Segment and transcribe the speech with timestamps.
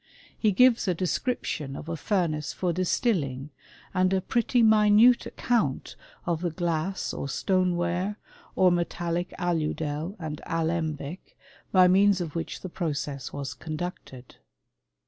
[0.35, 3.51] He gives a description of a furnace for distilling,
[3.93, 8.17] and a pretty minute account of the glass or stone ware,
[8.55, 11.37] or metallic aludel and alembic,
[11.71, 14.37] by means of which the process was conducted.